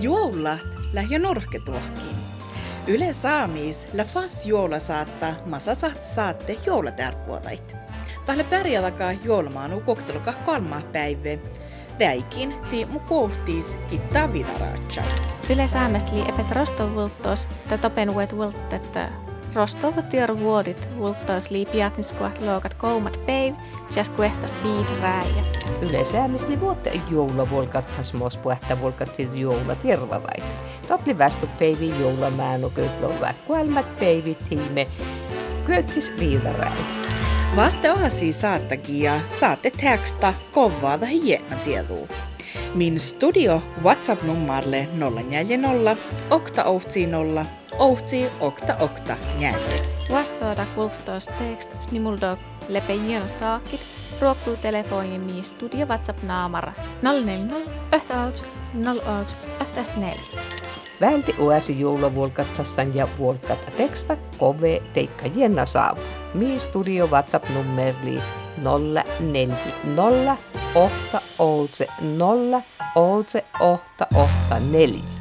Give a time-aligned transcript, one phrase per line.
[0.00, 0.58] Joula
[0.92, 2.16] lähjö norketuohkiin.
[2.86, 7.76] Yle saamis la fas joula saattaa masasat saatte joulatärpuotait.
[8.26, 11.42] Tälle pärjätakaa joulmaanu kokteluka kolma päivä.
[11.98, 15.02] Väikin ti mu kohtiis kittaa vidaraatsa.
[15.50, 18.32] Yle saamest li epet rostovultos, ta topen uet
[19.54, 23.54] Rostovotior vuodit ulttois liipiatniskuat luokat koumat päiv,
[23.88, 25.42] siis kuehtas viidi rääjä.
[25.88, 30.44] Yleensä misli vuotta joulavolkat, hasmos puhta volkat siis joula tervavait.
[30.88, 34.86] Totli västot päivi joula määnö köytlova, kuelmat päivi tiime,
[35.66, 36.84] köytis viidaräi.
[37.56, 42.06] Vaatte ohasi saattakia, saatte teksta kovaa tai hieman tietoa.
[42.74, 45.96] Min studio WhatsApp-nummarle 040
[46.28, 47.46] 880
[47.80, 49.58] ohti okta okta njäädö.
[50.12, 53.80] Vassoda kulttuus tekst snimuldog lepeinjön saakit
[54.20, 56.72] ruoktuu telefonin niin studio WhatsApp naamara
[57.02, 57.56] 040
[57.96, 58.44] yhtäout
[58.74, 60.40] 08 yhtäout
[61.00, 65.96] Välti uäsi jouluvuolkattassan ja vuolkatta teksta kove teikka jenna saa.
[66.34, 68.22] Mi studio WhatsApp nummerli
[69.20, 70.36] 040
[70.74, 72.62] ohta outse 0
[73.60, 75.19] ohta ohta 4.